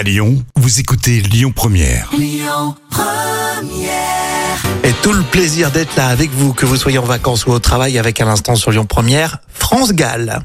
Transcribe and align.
À 0.00 0.02
Lyon, 0.02 0.42
vous 0.56 0.80
écoutez 0.80 1.20
Lyon 1.20 1.52
Première. 1.54 2.10
Et 4.82 4.92
tout 5.02 5.12
le 5.12 5.22
plaisir 5.22 5.70
d'être 5.70 5.94
là 5.94 6.06
avec 6.06 6.30
vous, 6.30 6.54
que 6.54 6.64
vous 6.64 6.76
soyez 6.76 6.96
en 6.96 7.04
vacances 7.04 7.44
ou 7.44 7.50
au 7.50 7.58
travail, 7.58 7.98
avec 7.98 8.18
à 8.18 8.24
l'instant 8.24 8.54
sur 8.54 8.70
Lyon 8.70 8.86
Première, 8.86 9.40
France 9.52 9.92
Gall. 9.92 10.40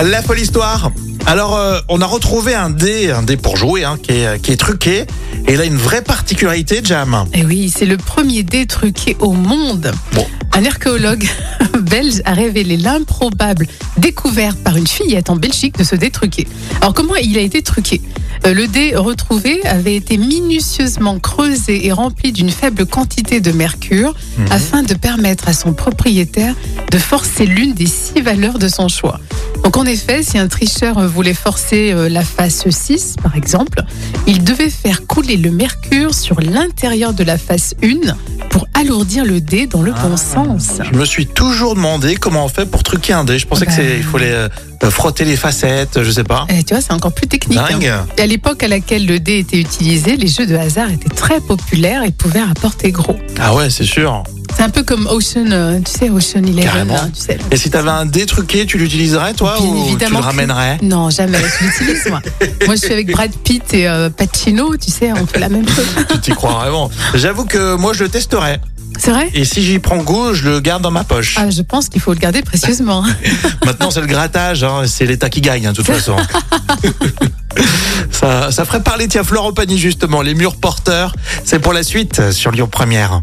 La 0.00 0.22
folle 0.22 0.38
histoire. 0.38 0.92
Alors, 1.26 1.56
euh, 1.56 1.80
on 1.88 2.00
a 2.00 2.06
retrouvé 2.06 2.54
un 2.54 2.70
dé, 2.70 3.10
un 3.10 3.24
dé 3.24 3.36
pour 3.36 3.56
jouer, 3.56 3.82
hein, 3.82 3.98
qui, 4.00 4.12
est, 4.12 4.40
qui 4.40 4.52
est 4.52 4.56
truqué. 4.56 5.06
Et 5.48 5.54
il 5.54 5.60
a 5.60 5.64
une 5.64 5.76
vraie 5.76 6.02
particularité, 6.02 6.82
Jam. 6.84 7.24
Et 7.34 7.40
Eh 7.40 7.44
oui, 7.44 7.72
c'est 7.76 7.84
le 7.84 7.96
premier 7.96 8.44
dé 8.44 8.64
truqué 8.66 9.16
au 9.18 9.32
monde. 9.32 9.90
Bon. 10.12 10.24
Un 10.52 10.64
archéologue 10.64 11.26
belge 11.80 12.22
a 12.24 12.34
révélé 12.34 12.76
l'improbable 12.76 13.66
découverte 13.96 14.58
par 14.58 14.76
une 14.76 14.86
fillette 14.86 15.30
en 15.30 15.36
Belgique 15.36 15.78
de 15.78 15.84
ce 15.84 15.96
dé 15.96 16.10
truqué. 16.10 16.46
Alors 16.80 16.94
comment 16.94 17.16
il 17.16 17.38
a 17.38 17.40
été 17.40 17.62
truqué? 17.62 18.00
Euh, 18.04 18.19
Le 18.44 18.66
dé 18.66 18.96
retrouvé 18.96 19.64
avait 19.66 19.94
été 19.94 20.16
minutieusement 20.16 21.18
creusé 21.18 21.86
et 21.86 21.92
rempli 21.92 22.32
d'une 22.32 22.50
faible 22.50 22.86
quantité 22.86 23.40
de 23.40 23.52
mercure 23.52 24.14
afin 24.50 24.82
de 24.82 24.94
permettre 24.94 25.48
à 25.48 25.52
son 25.52 25.72
propriétaire 25.72 26.54
de 26.90 26.98
forcer 26.98 27.46
l'une 27.46 27.74
des 27.74 27.86
six 27.86 28.20
valeurs 28.20 28.58
de 28.58 28.68
son 28.68 28.88
choix. 28.88 29.20
Donc 29.64 29.76
en 29.76 29.84
effet, 29.84 30.22
si 30.22 30.38
un 30.38 30.48
tricheur 30.48 31.06
voulait 31.08 31.34
forcer 31.34 31.92
euh, 31.92 32.08
la 32.08 32.22
face 32.22 32.68
6, 32.68 33.16
par 33.22 33.36
exemple, 33.36 33.82
il 34.26 34.42
devait 34.42 34.70
faire 34.70 35.06
couler 35.06 35.36
le 35.36 35.50
mercure 35.50 36.14
sur 36.14 36.40
l'intérieur 36.40 37.12
de 37.12 37.22
la 37.24 37.38
face 37.38 37.74
1 37.82 38.14
pour 38.48 38.66
alourdir 38.74 39.24
le 39.24 39.40
dé 39.40 39.66
dans 39.66 39.82
le 39.82 39.92
bon 39.92 40.16
sens. 40.16 40.78
Je 40.90 40.96
me 40.98 41.04
suis 41.04 41.26
toujours 41.26 41.74
demandé 41.74 42.16
comment 42.16 42.44
on 42.44 42.48
fait 42.48 42.66
pour 42.66 42.82
truquer 42.82 43.12
un 43.12 43.24
dé. 43.24 43.38
Je 43.38 43.46
pensais 43.46 43.66
Bah. 43.66 43.70
que 43.70 43.76
c'est, 43.76 43.96
il 43.98 44.02
fallait 44.02 44.32
euh, 44.32 44.48
euh, 44.82 44.90
frotter 44.90 45.24
les 45.24 45.36
facettes, 45.36 46.02
je 46.02 46.10
sais 46.10 46.24
pas. 46.24 46.46
Et 46.48 46.62
tu 46.64 46.74
vois, 46.74 46.80
c'est 46.82 46.92
encore 46.92 47.12
plus 47.12 47.28
technique. 47.28 47.58
Dingue. 47.58 47.86
hein. 47.86 48.06
Et 48.18 48.22
à 48.22 48.26
l'époque 48.26 48.62
à 48.62 48.68
laquelle 48.68 49.06
le 49.06 49.20
dé 49.20 49.38
était 49.38 49.60
utilisé, 49.60 50.16
les 50.16 50.26
jeux 50.28 50.46
de 50.46 50.56
hasard 50.56 50.90
étaient 50.90 51.14
très 51.14 51.40
populaires 51.40 52.02
et 52.02 52.10
pouvaient 52.10 52.42
rapporter 52.42 52.90
gros. 52.90 53.16
Ah 53.38 53.54
ouais, 53.54 53.70
c'est 53.70 53.84
sûr. 53.84 54.24
C'est 54.60 54.66
un 54.66 54.68
peu 54.68 54.82
comme 54.82 55.06
Ocean, 55.06 55.50
euh, 55.52 55.78
tu 55.82 55.90
sais, 55.90 56.10
Ocean 56.10 56.44
Eleven. 56.44 56.62
Carrément. 56.64 56.94
hein, 56.94 57.10
tu 57.14 57.22
sais. 57.22 57.38
Et 57.50 57.56
si 57.56 57.70
t'avais 57.70 57.88
un 57.88 58.04
dé 58.04 58.26
truqué, 58.26 58.66
tu 58.66 58.76
l'utiliserais 58.76 59.32
toi 59.32 59.54
Bien 59.58 59.66
ou 59.66 59.96
tu 59.98 60.04
le 60.04 60.10
que- 60.10 60.22
ramènerais? 60.22 60.76
Non, 60.82 61.08
jamais. 61.08 61.38
Je 61.38 61.64
l'utilise, 61.64 62.04
moi. 62.10 62.20
moi, 62.66 62.74
je 62.74 62.80
suis 62.82 62.92
avec 62.92 63.10
Brad 63.10 63.30
Pitt 63.42 63.72
et 63.72 63.88
euh, 63.88 64.10
Pacino, 64.10 64.76
tu 64.76 64.90
sais, 64.90 65.12
on 65.14 65.26
fait 65.26 65.38
la 65.38 65.48
même 65.48 65.66
chose. 65.66 65.86
Tu 66.12 66.18
t'y 66.20 66.30
crois 66.32 66.52
vraiment 66.52 66.90
J'avoue 67.14 67.46
que 67.46 67.74
moi 67.76 67.94
je 67.94 68.02
le 68.04 68.10
testerais. 68.10 68.60
C'est 68.98 69.12
vrai? 69.12 69.30
Et 69.32 69.46
si 69.46 69.62
j'y 69.62 69.78
prends 69.78 70.02
goût, 70.02 70.34
je 70.34 70.44
le 70.50 70.60
garde 70.60 70.82
dans 70.82 70.90
ma 70.90 71.04
poche. 71.04 71.36
ah, 71.38 71.48
Je 71.48 71.62
pense 71.62 71.88
qu'il 71.88 72.02
faut 72.02 72.12
le 72.12 72.18
garder 72.18 72.42
précieusement. 72.42 73.02
Maintenant, 73.64 73.90
c'est 73.90 74.02
le 74.02 74.06
grattage, 74.08 74.62
hein, 74.62 74.82
c'est 74.86 75.06
l'État 75.06 75.30
qui 75.30 75.40
gagne, 75.40 75.68
hein, 75.68 75.70
de 75.72 75.76
toute 75.76 75.86
façon. 75.86 76.16
ça, 78.10 78.52
ça 78.52 78.66
ferait 78.66 78.82
parler, 78.82 79.08
tiens, 79.08 79.24
Florent 79.24 79.54
Pagny, 79.54 79.78
justement, 79.78 80.20
les 80.20 80.34
murs 80.34 80.56
porteurs. 80.56 81.14
C'est 81.46 81.60
pour 81.60 81.72
la 81.72 81.82
suite 81.82 82.30
sur 82.32 82.50
Lyon 82.50 82.68
Première. 82.70 83.22